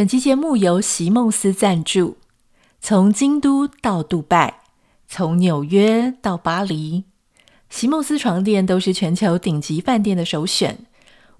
[0.00, 2.16] 本期节目由席梦思赞助。
[2.80, 4.60] 从京都到杜拜，
[5.06, 7.04] 从纽约到巴黎，
[7.68, 10.78] 席梦思床垫都是全球顶级饭店的首选。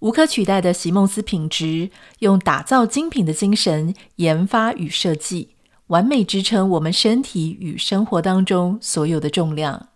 [0.00, 1.88] 无可取代的席梦思品质，
[2.18, 5.54] 用打造精品的精神研发与设计，
[5.86, 9.88] 完美支撑我们身体与生活当中所有的重量。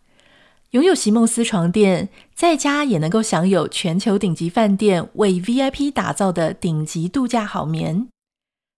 [0.71, 8.09] 拥有席梦思床垫，在家也能够享有全球顶级饭店为 VIP 打造的顶级度假好眠。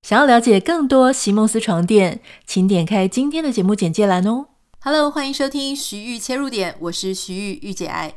[0.08, 4.46] 想要了解更多席梦思床垫，请点开今天的节目简介栏哦。
[4.78, 8.14] Hello，欢迎收听徐玉切入点，我是徐玉玉姐爱。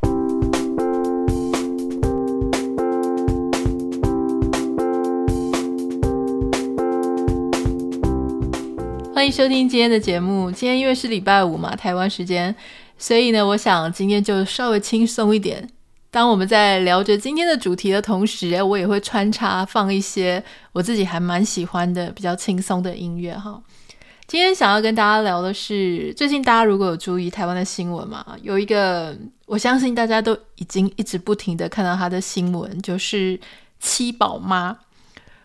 [9.12, 10.52] 欢迎收听今天的节目。
[10.52, 12.56] 今天因为是礼拜五嘛，台湾时间。
[13.00, 15.68] 所以呢，我想今天就稍微轻松一点。
[16.12, 23.62] 当我们在聊着今天的主题的同时，我也会穿插放一些我自己还蛮喜欢的比较轻松的音乐哈。
[24.28, 33.40] 今天想要跟大家聊的是，最近大家如果有注意台湾的新闻嘛，有一个我相信大家都已经一直不停的看到他的新闻，就是
[33.80, 34.78] 七宝妈。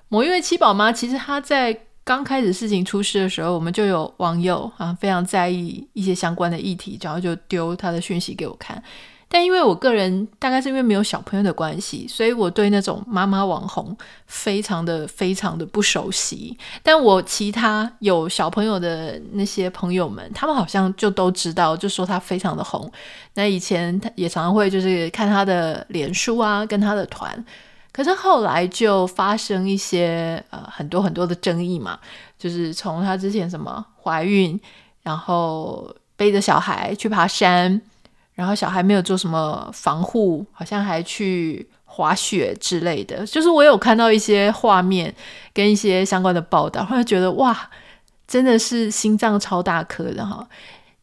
[0.09, 1.79] 某一位七宝妈，其实她在。
[2.07, 8.83] 刚开始事情出事的时候，我们就有网友啊非常在意一些相关的议题，然后就丢他的讯息给我看。
[9.35, 13.97] 但因为我个人大概是因为没有小朋友的关系，所以我对那种妈妈网红
[14.29, 16.57] 非常的非常的不熟悉。
[16.85, 22.89] 但我其他有小朋友的那些朋友们，他们好像就都知道，就说他非常的红。
[23.35, 27.45] 那以前他也常常会就是看他的脸书啊，跟他的团。
[27.91, 31.99] 可是后来就发生一些呃很多很多的争议嘛，
[32.39, 34.61] 就是从她之前什么怀孕，
[35.03, 37.83] 然后背着小孩去爬山，
[38.35, 43.25] 然后小孩没有做什么防护，好像还去滑雪之类的。
[43.27, 45.15] 就是我有看到一些画面
[45.53, 47.71] 跟一些相关的报道，后来觉得哇，
[48.27, 50.47] 真的是心脏超大颗的哈。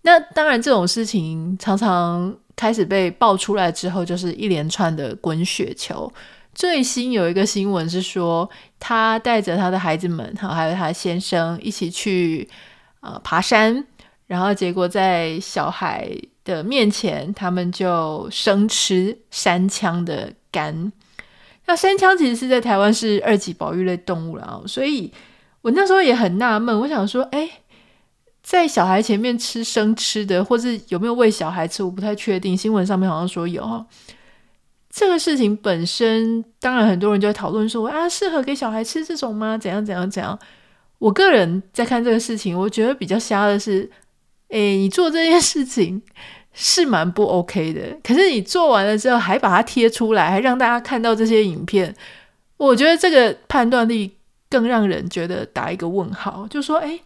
[0.01, 6.11] 那当然这种事情常常开始被爆出来之后，就是一连串的滚雪球。
[6.53, 12.49] 最新有一个新闻是说，他带着他的孩子们，哈，还有他先生一起去
[12.99, 13.85] 呃爬山，
[14.27, 16.11] 然后结果在小孩
[16.43, 20.91] 的面前，他们就生吃山羌的肝。
[21.67, 25.11] 那山羌其实是在台湾是二级保育类动物了，所以
[25.61, 27.49] 我那时候也很纳闷，我想说，哎，
[28.41, 32.57] 在小孩前面吃生吃的，或是有没有喂小孩吃，我不太确定。
[32.57, 33.85] 新闻上面好像说有哈。
[34.89, 39.57] 这个事情本身，当然很多人就在讨论说啊，适合给小孩吃这种吗？
[39.57, 40.37] 怎样怎样怎样？
[40.97, 43.89] 我个人在看这个事情，我觉得比较瞎的是，
[44.51, 46.01] 诶，你做这件事情
[46.53, 47.97] 是蛮不 OK 的。
[48.03, 51.95] 可是你做完了之后，还把它贴出来，还让大家看到这些影片，
[52.57, 54.17] 我觉得这个判断力
[54.49, 56.99] 更让人觉得打一个问号，就说，诶，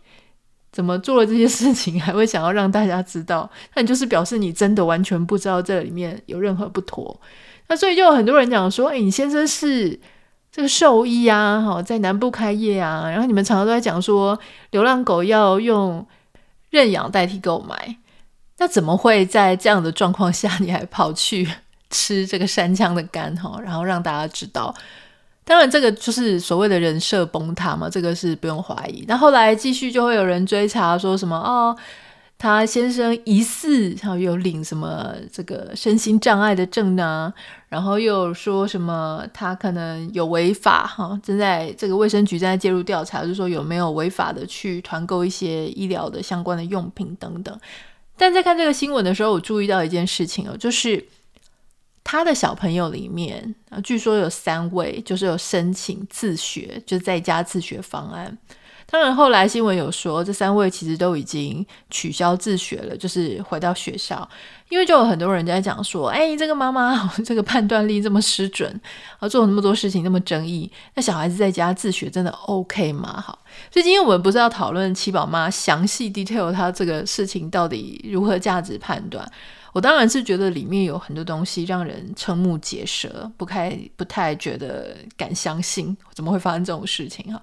[0.72, 3.50] 怎么做了这些事情，还会想要让大家知道？
[3.76, 7.20] 那你就是表示你真的完全不知道这里面有任何不妥。
[7.68, 10.00] 那所以就有很多人讲说，哎，你先生是
[10.52, 14.38] 这个兽医啊，哈，在南部开业啊，然后你们常常都在讲说，
[14.72, 16.06] 流浪狗要用
[16.70, 17.98] 认养代替购买，
[18.58, 21.48] 那怎么会在这样的状况下，你还跑去
[21.90, 24.74] 吃这个山羌的肝哈，然后让大家知道？
[25.44, 29.06] 当然，这个就是所谓的人设崩塌嘛，这个是不用怀疑。
[29.08, 31.76] 那后来继续就会有人追查说什么哦。
[32.38, 37.34] 他先生疑似，然后有领什么这个身心障碍的证呢？
[37.70, 47.58] 然后又说什么他可能有违法哈，正在这个卫生局正在介入调查，就是说有没有违法的去团购一些医疗的相关的用品等等。
[48.18, 51.06] 但在看这个新闻的时候，我注意到一件事情哦，就是
[52.04, 58.38] 他的小朋友里面，据说有三位就是有申请自学，就是在家自学方案。
[58.96, 64.26] 当然，后来新闻有说，这三位其实都已经取消自学了，就是回到学校。
[64.70, 68.80] 因为就有很多人在讲说，哎，这个妈妈这个判断力这么失准，
[69.20, 73.20] 啊，做了那么多事情那么争议，那小孩子在家自学真的 OK 吗？
[73.20, 73.38] 好，
[73.70, 79.30] 所以今天我们不是要讨论七宝妈详细 detail 她这个事情到底如何价值判断。
[79.74, 87.42] 我当然是觉得里面有很多东西让人瞠目结舌，不太不太觉得敢相信，怎么会发生这种事情哈？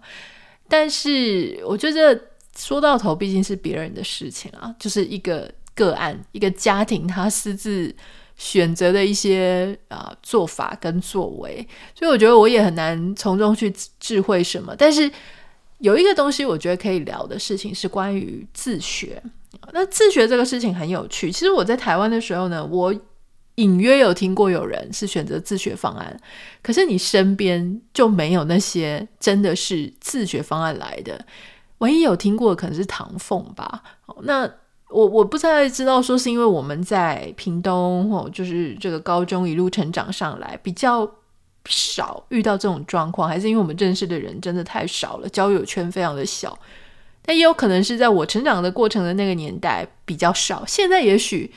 [0.73, 2.19] 但是我觉得
[2.57, 7.95] 说到头毕竟是别人的事情啊，就是一个个案，一个家庭他私自
[8.39, 13.71] 选择的一些啊、做法跟作为，所以我觉得我也很难从中去
[14.01, 14.75] 智慧什么。
[14.75, 15.11] 但是
[15.81, 19.23] 有一个东西我觉得可以聊的事情是关于自学。
[19.75, 21.31] 那自学这个事情很有趣。
[21.31, 22.95] 其实我在台湾的时候呢，我
[23.57, 26.19] 隐约有听过有人是选择自学方案，
[26.63, 31.23] 可是你身边就没有那些真的是自学方案来的。
[31.79, 33.83] 唯一有听过的可能是唐凤吧。
[34.23, 34.51] 那
[34.89, 41.07] 我我不太知道说是因为我们在屏东哦，就是这个高中一路成长上来比较
[41.67, 46.59] 少遇到这种状况，还是因为我们认识的人真的太少了，交友圈非常的小。
[47.21, 51.53] 但也有可能是在我成长的过程的那个年代比较少，现在也许。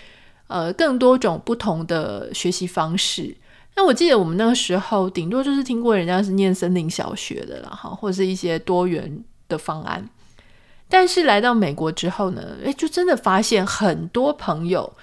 [0.48, 3.36] 呃，更多种不同的学习方式。
[3.76, 10.08] 那我记得我们那个时候，顶多就是听过人家是念森林小学的啦，哈，或者是一些多元的方案。
[10.88, 14.94] 但是来到美国之后呢，诶，就真的发现很多朋友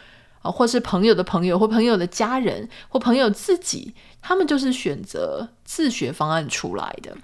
[0.41, 3.93] 啊，或是朋友的朋友，或朋友的家人，或朋友自己，
[4.23, 7.15] 他们就是选择自学方案出来的。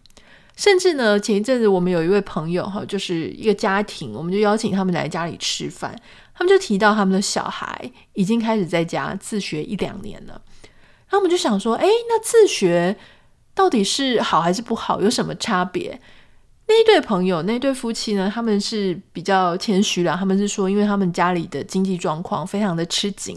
[0.57, 5.95] 甚至呢，前一阵子我们有一位朋友哈，就是一个家庭，我们就邀请他们来家里吃饭。
[6.39, 10.41] 他们就提到他们的小孩已经开始在家自学一两年了，
[11.09, 12.97] 然后我们就想说，哎，那自学
[13.57, 15.01] 到底是好还是不好？
[15.01, 16.01] 有什么差别？
[16.69, 23.37] 那一对朋友，那一对夫妻呢，他们是比较谦虚了，他们是说，因为他们家里的经济状况非常的吃紧，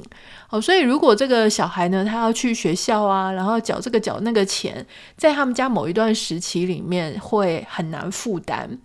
[0.52, 4.86] 哦，所以如果这个小孩呢，他要去学校啊，然后缴这个缴那个钱，
[5.18, 8.78] 在他们家某一段时期里面会很难负担，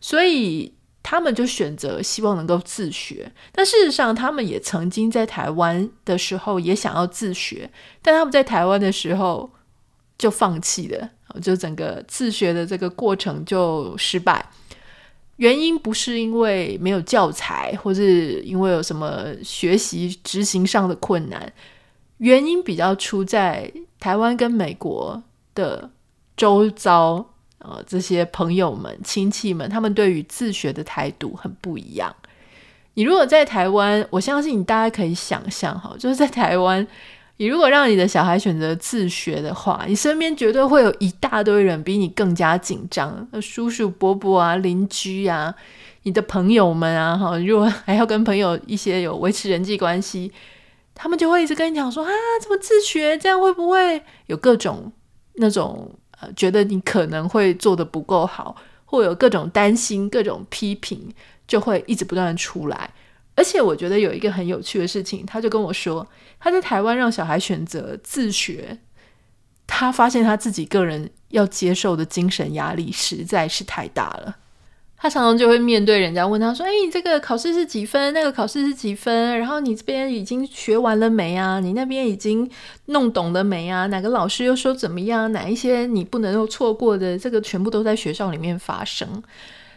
[0.00, 0.72] 所以。
[1.02, 7.70] 他们就选择希望能够自学，但事实上，他们也曾经在台湾的时候也想要自学，
[8.02, 9.50] 但他们在台湾的时候
[10.18, 11.10] 就放弃了，
[11.40, 14.50] 就整个自学的这个过程就失败。
[15.36, 21.50] 原因不是因为没有教材，或是因为有什么学习执行上的困难，
[22.18, 25.22] 原因比较出在台湾跟美国
[25.54, 25.90] 的
[26.36, 27.29] 周遭。
[27.62, 32.14] 呃，这些朋友们、亲戚们，他们对于自学的态度很不一样。
[32.94, 36.86] 你如果在台湾，我相信你大家可以想象哈，就是在台湾，
[37.36, 45.54] 你如果让你的小孩选择自学的话，你身边绝对会有一大堆人比你更加紧张，叔叔伯伯啊、邻居啊、
[46.04, 50.32] 你的朋友们啊，哈，如果还要跟朋友一些有维持人际关系，
[50.94, 52.10] 他们就会一直跟你讲说啊，
[52.40, 53.18] 怎么自学？
[53.18, 54.90] 这样会不会有各种
[55.34, 55.90] 那种？
[56.20, 61.12] 呃，觉得你可能会做的不够好，或有各种担心、各种批评，
[61.46, 62.90] 就会一直不断的出来。
[63.36, 66.06] 而且我觉得有一个很有趣的事情，他就跟我说，
[66.38, 68.78] 他在台湾让小孩选择自学，
[69.66, 74.36] 他发现他自己个人要接受的精神压力实在是太大了。
[75.02, 78.12] 他常常就会面对人家问他说：“哎，你这个考试是几分？
[78.12, 79.38] 那个考试是几分？
[79.38, 81.58] 然后你这边已经学完了没啊？
[81.58, 82.46] 你那边已经
[82.84, 83.86] 弄懂了没啊？
[83.86, 85.32] 哪个老师又说怎么样？
[85.32, 87.18] 哪一些你不能够错过的？
[87.18, 89.22] 这个全部都在学校里面发生。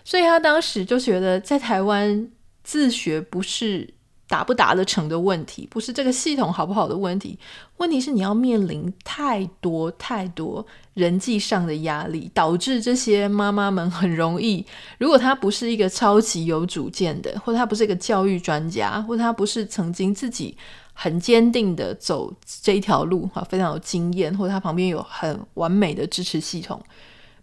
[0.03, 2.29] 所以他当时就觉得，在台湾
[2.61, 3.93] 自学不是。”
[4.27, 7.37] 达不达得成的问题，不是这个系统好不好的问题，
[7.77, 14.65] 问题是你要面临太多太多人际上的压力，导致这些妈妈们很容易，
[14.97, 20.57] 如果她不是一个超级有主见的，或者她不是一个教育专家，或者她不是曾经自己
[20.93, 26.81] 很坚定的走这一条路，哈，非常有经验，或者她旁边有很完美的支持系统，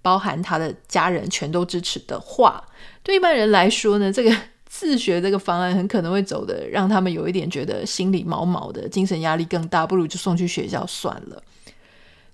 [0.03, 2.65] 包含她的家人全都支持的话，
[3.03, 4.35] 对一般人来说呢，这个。
[4.73, 11.43] 自学这个方案很可能会走的，让他们有一点觉得心里毛毛的，精神压力更大，不如就送去学校算了。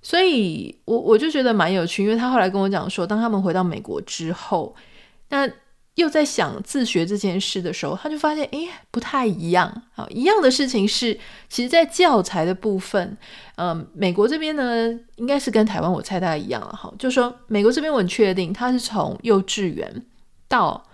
[0.03, 4.77] 所以我我就觉得蛮有趣，因为他后来跟我讲说，当他们回到美国之后，
[5.31, 5.49] 那
[5.95, 9.83] 又在想自学这件事的时候，他就发现，诶，不太一样。
[9.95, 11.19] 好，一样的事情是，
[11.49, 13.17] 其实，在教材的部分，
[13.57, 16.69] 嗯，美国这边呢，应该是跟台湾我猜大概一样了。
[16.69, 20.05] 哈，就说美国这边我很确定，他是从幼稚园
[20.47, 20.85] 到。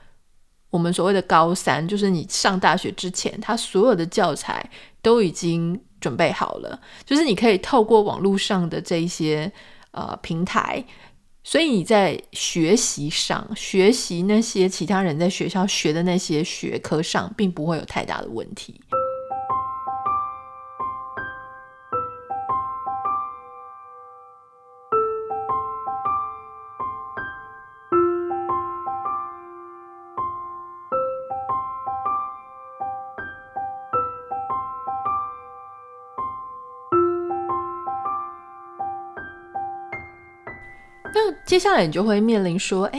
[0.73, 4.69] 我们所谓的高三，就是你上大学之前，他所有的教材
[5.03, 9.53] 都已经准备好了，就是你可以透过网络上的这一些
[9.91, 10.83] 呃平台，
[11.45, 18.81] 所以你在学习上，学习那些其他人在学校学的那些学科上，并不会有太大的问题。
[41.53, 42.99] 接下来你就会面临说，哎，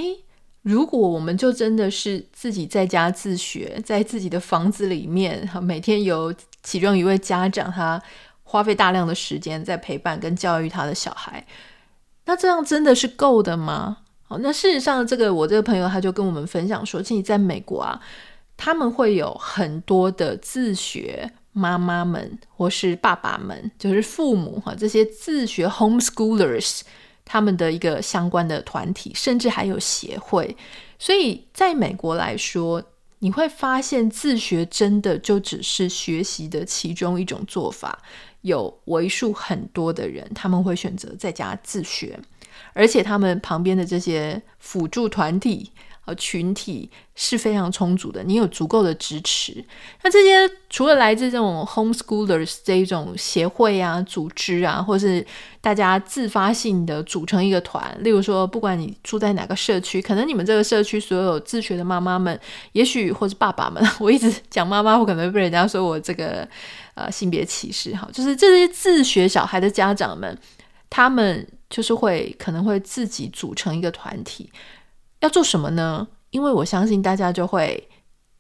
[0.62, 6.32] 如果我们就真的是自己在家自学，在自己的房子里面，每天有
[6.62, 8.00] 其中一位家长，他
[8.44, 11.44] 花费大量的时间在陪伴跟教育他的小孩，
[12.26, 13.98] 那这样真的是够的吗？
[14.22, 18.00] 好，那事实上，这个我这个朋友他就跟我们分享说，其实在美国啊，
[18.56, 26.82] 他们会有很多的自学妈妈们或是爸爸们，就是父母哈，这些自学 homeschoolers
[27.26, 30.56] 他们的一个相关的团体，甚至还有协会。
[30.98, 32.84] 所以在美国来说，
[33.20, 38.00] 你会发现自学真的就只是学习的其中一种做法。
[38.42, 42.20] 有为数很多的人，他们会选择在家自学，
[42.74, 45.72] 而且他们旁边的这些辅助团体。
[46.06, 49.64] 呃，群体是非常充足的，你有足够的支持。
[50.04, 55.26] 那这些除了来自这种 homeschoolers 这一种协会啊、组织啊，或是
[55.62, 62.38] 大家自发性的组成一个团，例如说，不管你住在哪个社区，可能你们这个社区所有自学的妈妈们，
[62.74, 66.46] 也许或是爸爸们， 我一直讲妈妈，我可能会被人家说我这个
[66.96, 70.38] 呃性别歧视哈，就是这些自学小孩的家长们，
[70.90, 74.50] 他们就是会可能会自己组成一个团体。
[75.24, 76.06] 要做什么呢？
[76.32, 77.88] 因为我相信大家就会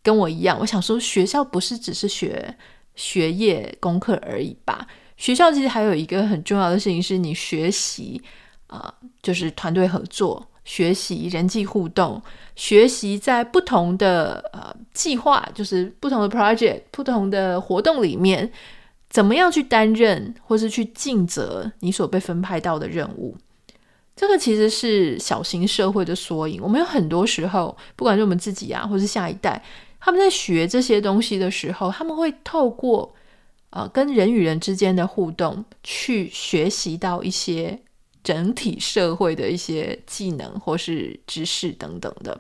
[0.02, 2.54] 跟我一样，我想说，学校不是只是学
[2.94, 4.86] 学业功课而已吧？
[5.16, 8.22] 学校其实还有一个很重要的事情，是你学习
[8.68, 12.22] 啊、就是团队合作，学习人际互动，
[12.56, 18.52] 学习在不同的呃计划，就是不同的 project、不同的活动里面，
[19.10, 23.38] 怎么样去担任或是去尽责你所被分派到的任务。
[24.16, 26.62] 这个其实是小型社会的缩影。
[26.62, 29.60] 我们有很多时候，不管是我们自己啊，或是下一代，
[30.00, 33.12] 他们在学这些东西的时候，他们会透过
[33.72, 37.80] 呃跟人与人之间的互动，去学习到一些
[38.24, 42.40] 整体社会的一些技能或是知识等等的。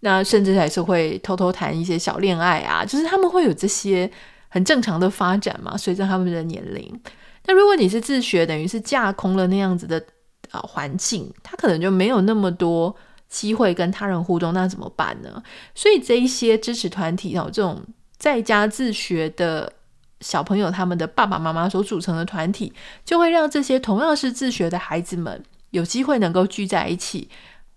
[0.00, 4.10] 那甚至还是会偷偷谈一些小恋爱啊，就是他们会有这些
[4.48, 7.00] 很正常的发展嘛，随着他们的年龄。
[7.46, 10.04] 那如果你是自学，等于是架空了那样子的。
[10.52, 12.94] 啊，环境他可能就没有那么多
[13.28, 15.42] 机会跟他人互动，那怎么办呢？
[15.74, 17.82] 所以这一些支持团体，这种
[18.18, 19.72] 在家自学的
[20.20, 22.70] 小朋友，他们的爸爸妈妈所组成的团体，
[23.04, 27.30] 就会让这些同样是自学的孩子们有机会能够聚在一起，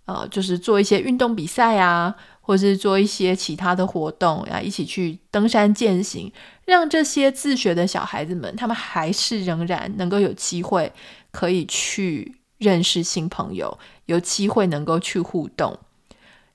[0.05, 6.29] 呃，就是做一些运动比赛啊，或是做一些其他的活动啊，一起去登山健行，
[6.65, 10.91] 让这些自学的小孩子们，他们还是仍然能够有机会
[11.32, 12.36] 可以去。
[12.57, 15.77] 认识新朋友，有机会能够去互动。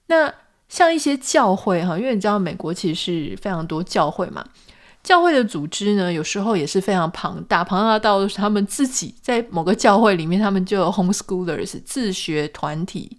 [0.06, 0.32] 那
[0.68, 4.44] 像一些教会哈，因为你知道美国其实是非常多教会嘛，
[5.02, 13.18] 教会的组织呢，有时候也是非常庞大，庞大到他们自己在某个教会里面，他们就有 homeschoolers 自学团体。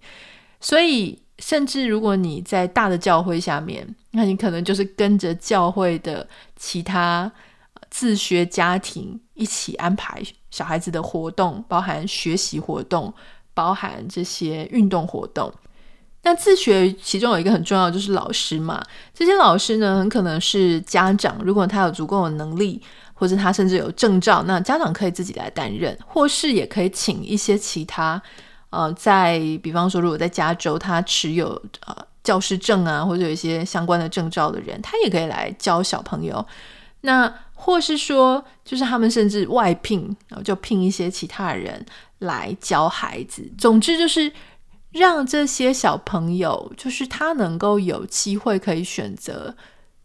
[0.60, 7.30] 所以，甚至如果你在大的教会下面，那你可能就是跟着教会的其他
[7.92, 10.22] 自学家庭一起安排。
[10.50, 13.12] 小孩子的活动包含学习活动，
[13.52, 15.52] 包含这些运动活动。
[16.22, 18.82] 那自学其中有一个很重要就是老师嘛，
[19.12, 22.80] 这些老师呢，很可能是家长，如果他有足够的能力，
[23.12, 28.20] 或者他甚至有证照，那家长可以自己来担任，或是也可以请一些其他
[28.70, 31.48] 呃，在比方说如果在加州他持有
[31.86, 36.44] 呃教师证啊，或者有一些相关的证照的人，他也可以来教小朋友。
[37.04, 37.32] 那
[37.64, 41.86] 或是说，就是他们甚至外聘，然后就聘一些其他人
[42.18, 43.48] 来教孩子。
[43.56, 44.32] 总之就是
[44.90, 49.54] 让这些小朋友，就是他能够有机会可以选择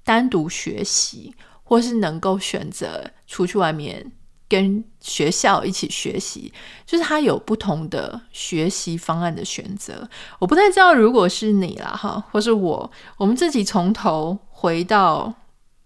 [0.04, 1.34] 单独学习，
[1.64, 4.12] 或是能够选择出去外面
[4.48, 6.54] 跟学校一起学习，
[6.86, 10.08] 就是他有不同的学习方案的选择。
[10.38, 15.34] 我不太知道，如果是你啦，哈，或是我，我们自己从头回到。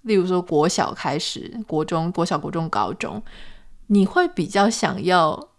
[0.03, 3.21] 例如说，国小开始，国中、国小、国中、高中，
[3.87, 5.49] 你会比较想要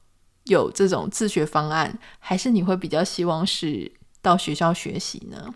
[0.45, 5.55] 有这种自学方案，还是你会比较希望是到学校学习呢？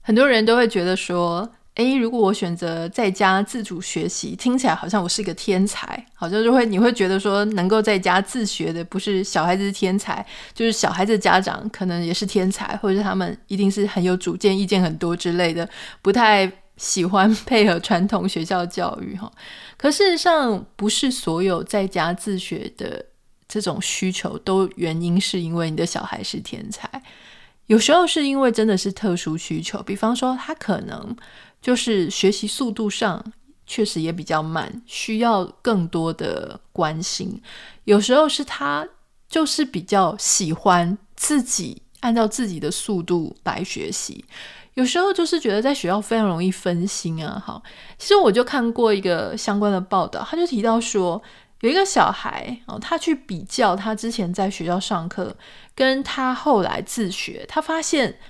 [0.00, 15.68] 很多人都会觉得说，诶，如果我选择在家自主学习，听起来好像我是一个天才，好像就会你会觉得说，能够在家自学的不是小孩子是天才，就是小孩子家长可能也是天才，或者是他们一定是很有主见、意见很多之类的，
[16.02, 16.50] 不太。
[16.78, 19.30] 喜欢配合传统学校教育哈，
[19.76, 23.04] 可事实上不是所有在家自学的
[23.46, 26.88] 这种需求都原因是因为你的小孩是天才，
[27.66, 31.14] 有时候是因为真的是特殊需求，比方说他可能
[31.60, 33.32] 就是学习速度上
[33.66, 37.42] 确实也比较慢，需要更多的关心。
[37.84, 38.88] 有时候是他
[39.28, 44.24] 就是比较喜欢自己按照自己的速度来学习。
[44.78, 47.60] 有时候就是觉得在学校非常容易分心啊，好，
[47.98, 51.20] 其实我就看过一个相关的报道，他就提到说，
[51.62, 55.36] 有一个小孩哦，他去比较他之前在学校上课，
[55.74, 58.20] 跟他后来自学，他发现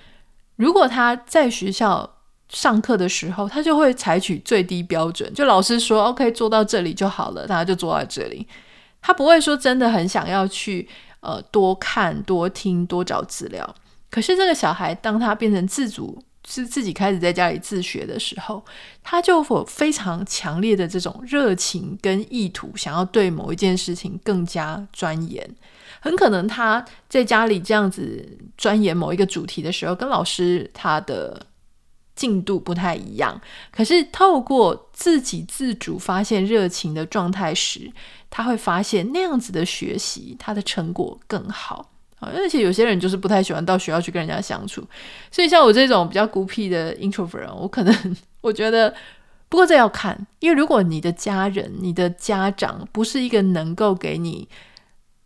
[0.56, 2.16] 如果他在学校
[2.48, 8.48] 上课的时候，他就会采取最低标准，就老师说 OK 做到这里就好了，他就做到这里，
[9.02, 10.88] 他不会说真的很想要去
[11.20, 13.74] 呃多看多听多找资料。
[14.10, 18.64] 可是这个小孩当他变成自主，是自己开始在家里自学的时候，
[19.02, 25.48] 他就有非常强烈的这种热情跟意图，想要对某一件事情更加钻研。
[26.00, 31.46] 很可能他在家里这样子钻研某一个主题的时候，跟老师他的
[32.14, 33.38] 进度不太一样。
[33.70, 37.92] 可是透过自己自主发现热情的状态时，
[38.30, 41.90] 他会发现那样子的学习，他的成果更好。
[42.20, 44.86] 啊而且有些人就是不太喜欢到学校去跟人家相处，
[45.30, 48.94] 所以像我这种比较孤僻的 introvert，我可能我觉得，
[49.48, 54.48] 不过这要看，因为如果你的家人、你的家长不是一个能够给你。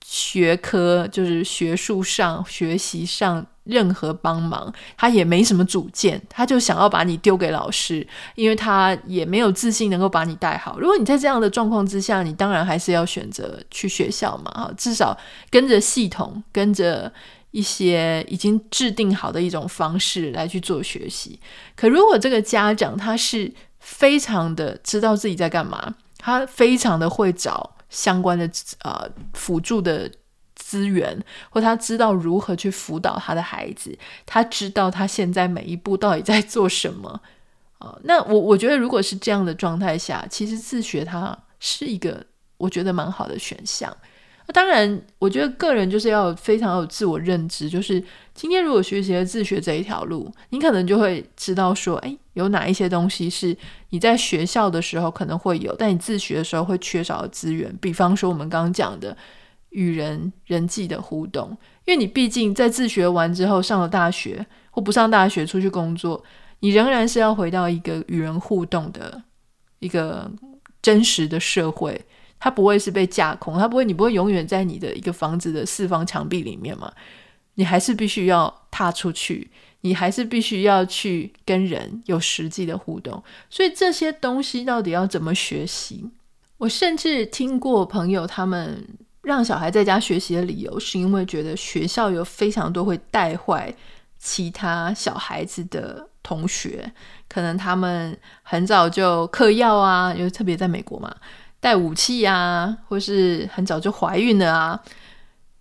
[0.04, 10.78] 学科就是学术上、学习上任何帮忙，他也没什么主见，他就想要把你丢给老师，因为他也没有自信能够把你带好。
[10.78, 15.16] 如果你在这样的状况之下，你当然还是要选择去学校嘛，哈，至少
[15.50, 17.12] 跟着系统，跟着
[17.50, 21.38] 一些已经制定好的一种方式来去做学习。
[21.76, 27.76] 可如果这个家长他是非常的知道自己在干嘛，他非常的会找。
[27.92, 28.50] 相关的
[28.84, 30.10] 呃辅助的
[30.72, 37.20] 资源，或他知道如何去辅导他的孩子，他知道他现在每一步到底在做什么、
[37.80, 38.00] 呃？
[38.04, 42.24] 那我我觉得，如果是这样的状态下，其实自学它是一个
[42.56, 43.94] 我觉得蛮好的选项。
[44.46, 47.70] 当然，我觉得个人就是要非常有自我认知。
[47.70, 48.02] 就是
[48.34, 53.56] 今天如果学习了自学这一条路，你可能就会知道说，诶，有哪一些东西是
[53.90, 57.74] 你在学校的时候可能会有，但你自学的时候会缺少的资源。
[57.80, 59.16] 比方说我们刚刚讲的
[59.72, 61.50] 与人人际的互动，
[61.84, 66.22] 因为你毕竟在自学完之后上了大学或不上大学出去工作，
[66.60, 69.22] 你仍然是要回到一个与人互动的
[69.80, 70.30] 一个
[70.80, 72.00] 真实的社会。
[72.38, 76.92] 它不会是被架空，它不会，你不会永远在你的一个房子的四方墙壁里面嘛？
[77.54, 79.48] 你还是必须要踏出去，
[79.82, 83.22] 你还是必须要去跟人有实际的互动。
[83.48, 86.10] 所以这些东西到底要怎么学习？
[86.58, 88.88] 我甚至听过朋友他们
[89.22, 93.74] 让小孩在家学习的理由，是因为觉得学校有非常多会带坏
[94.18, 96.92] 其他小孩子的同学，
[97.28, 101.14] 可能他们很早就嗑药啊，因为特别在美国嘛。
[101.60, 104.82] 带武器啊，或是很早就怀孕了啊，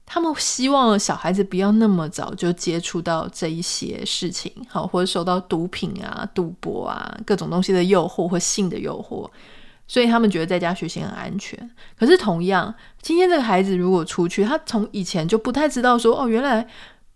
[0.04, 9.30] 他们希望小孩子不要那么早就接触到这一些事情，好，或者受到毒品啊、赌博啊各种东西的诱惑或性的诱惑，
[9.92, 11.70] 所以他们觉得在家学习很安全。
[12.00, 16.66] 可是同样，今天这个孩子如果出去，他从以前就不太知道说，哦，原来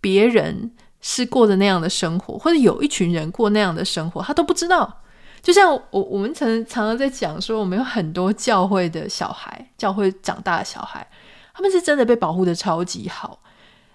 [0.02, 5.02] 别人是过着那样的生活，或者有一群人过那样的生活，他都不知道。
[5.42, 11.08] 就像我 我们常常常在讲说，我们有很多教会的小孩，教会长大的小孩，
[11.54, 13.40] 他们是真的被保护得超级好，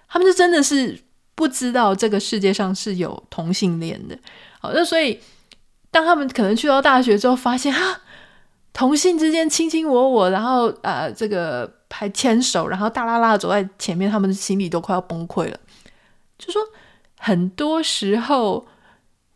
[0.09, 0.99] 他们是真的是
[1.35, 4.17] 不知道这个世界上是有同性恋的。
[4.59, 5.19] 好，那所以
[5.91, 8.01] 当他们可能去到大学之后，发现哈，
[8.73, 15.59] 同性之间卿卿我我，然后呃这个还牵手，然后大剌剌走在前面，他们的心里都快要崩溃了。
[16.37, 16.61] 就说
[17.17, 18.65] 很多时候。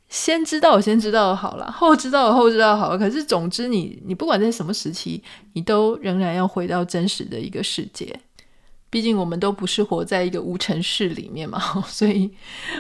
[0.08, 2.98] 先知道，我先知道好了，后知道，后知道好了。
[2.98, 5.21] 可是总之你，你你不管在什么时期，
[5.54, 8.17] 你都仍然要回到真实的一个世界。
[8.91, 12.32] 毕竟我们都不是活在一个无尘室里面嘛， 所以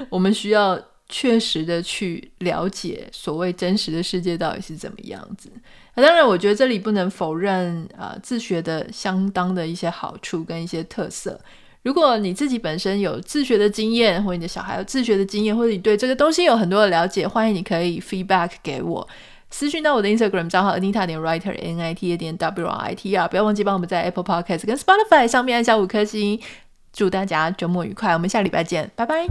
[0.09, 5.49] 我们需要确实的去了解所谓真实的世界到底是怎么样子。
[5.95, 11.39] 那当然，我觉得这里不能否认啊、自学的相当的一些好处跟一些特色。
[11.83, 19.07] 如果你自己本身有自学的经验，或你的小孩有自学的经验，或者你对这个东西有很多的了解，欢迎你可以 feedback 给我，
[19.51, 24.01] 私讯到我的 Instagram 账号 Anita 点 Writer N I T A 点 W R I T R，不要忘记帮我们在
[24.01, 26.41] Apple Podcast 跟 Spotify 上面按下五颗星。
[26.91, 29.27] 祝大家周末愉快，我们下礼拜见，拜拜。